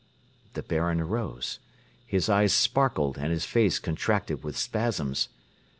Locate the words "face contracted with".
3.45-4.57